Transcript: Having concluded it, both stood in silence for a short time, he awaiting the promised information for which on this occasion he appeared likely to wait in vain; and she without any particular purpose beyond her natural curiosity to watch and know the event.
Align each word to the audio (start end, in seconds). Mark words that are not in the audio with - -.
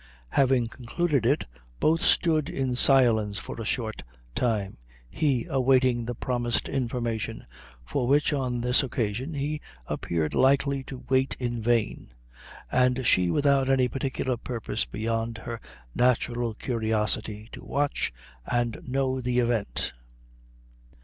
Having 0.29 0.69
concluded 0.69 1.27
it, 1.27 1.45
both 1.79 2.01
stood 2.01 2.49
in 2.49 2.73
silence 2.73 3.37
for 3.37 3.61
a 3.61 3.63
short 3.65 4.01
time, 4.33 4.77
he 5.07 5.45
awaiting 5.47 6.05
the 6.05 6.15
promised 6.15 6.67
information 6.67 7.45
for 7.85 8.07
which 8.07 8.33
on 8.33 8.61
this 8.61 8.81
occasion 8.81 9.35
he 9.35 9.61
appeared 9.85 10.33
likely 10.33 10.83
to 10.85 11.05
wait 11.07 11.35
in 11.37 11.61
vain; 11.61 12.09
and 12.71 13.05
she 13.05 13.29
without 13.29 13.69
any 13.69 13.87
particular 13.87 14.37
purpose 14.37 14.85
beyond 14.85 15.37
her 15.37 15.61
natural 15.93 16.55
curiosity 16.55 17.47
to 17.51 17.63
watch 17.63 18.11
and 18.47 18.79
know 18.87 19.21
the 19.21 19.37
event. 19.37 19.93